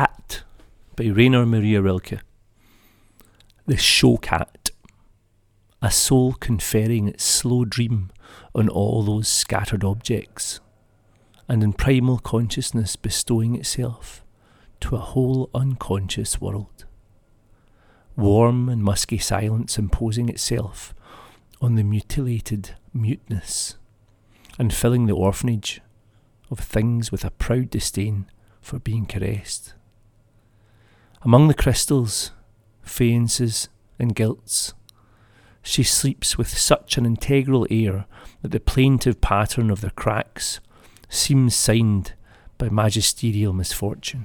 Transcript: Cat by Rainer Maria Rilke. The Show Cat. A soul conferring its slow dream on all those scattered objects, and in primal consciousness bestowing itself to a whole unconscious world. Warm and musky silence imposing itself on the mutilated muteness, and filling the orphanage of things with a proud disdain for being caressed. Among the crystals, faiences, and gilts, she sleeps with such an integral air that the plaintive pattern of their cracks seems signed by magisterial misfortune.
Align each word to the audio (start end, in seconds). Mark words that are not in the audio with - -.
Cat 0.00 0.44
by 0.96 1.08
Rainer 1.08 1.44
Maria 1.44 1.82
Rilke. 1.82 2.20
The 3.66 3.76
Show 3.76 4.16
Cat. 4.16 4.70
A 5.82 5.90
soul 5.90 6.32
conferring 6.32 7.06
its 7.08 7.22
slow 7.22 7.66
dream 7.66 8.08
on 8.54 8.70
all 8.70 9.02
those 9.02 9.28
scattered 9.28 9.84
objects, 9.84 10.60
and 11.50 11.62
in 11.62 11.74
primal 11.74 12.16
consciousness 12.16 12.96
bestowing 12.96 13.54
itself 13.56 14.24
to 14.80 14.96
a 14.96 15.00
whole 15.00 15.50
unconscious 15.52 16.40
world. 16.40 16.86
Warm 18.16 18.70
and 18.70 18.82
musky 18.82 19.18
silence 19.18 19.76
imposing 19.76 20.30
itself 20.30 20.94
on 21.60 21.74
the 21.74 21.84
mutilated 21.84 22.70
muteness, 22.94 23.76
and 24.58 24.72
filling 24.72 25.04
the 25.04 25.14
orphanage 25.14 25.82
of 26.50 26.58
things 26.58 27.12
with 27.12 27.22
a 27.22 27.30
proud 27.30 27.68
disdain 27.68 28.24
for 28.62 28.78
being 28.78 29.04
caressed. 29.04 29.74
Among 31.22 31.48
the 31.48 31.54
crystals, 31.54 32.30
faiences, 32.82 33.68
and 33.98 34.14
gilts, 34.14 34.72
she 35.62 35.82
sleeps 35.82 36.38
with 36.38 36.48
such 36.56 36.96
an 36.96 37.04
integral 37.04 37.66
air 37.70 38.06
that 38.40 38.52
the 38.52 38.60
plaintive 38.60 39.20
pattern 39.20 39.70
of 39.70 39.82
their 39.82 39.90
cracks 39.90 40.60
seems 41.10 41.54
signed 41.54 42.14
by 42.56 42.70
magisterial 42.70 43.52
misfortune. 43.52 44.24